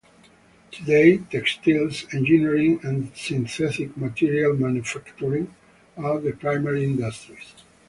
Today, 0.71 1.19
textiles, 1.29 2.07
engineering 2.11 2.79
and 2.81 3.15
synthetic 3.15 3.95
material 3.95 4.55
manufacturing 4.55 5.53
are 5.95 6.19
the 6.19 6.31
primary 6.31 6.85
industries. 6.85 7.53